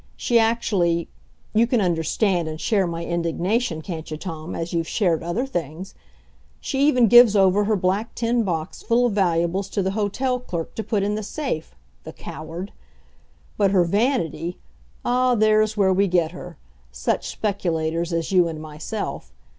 [0.17, 1.09] She actually
[1.53, 5.93] you can understand and share my indignation, can't you, Tom, as you've shared other things?
[6.59, 10.73] she even gives over her black tin box full of valuables to the hotel clerk
[10.73, 12.71] to put in the safe; the coward!
[13.57, 14.57] But her vanity
[15.05, 16.57] ah, there's where we get her,
[16.91, 19.31] such speculators as you and myself.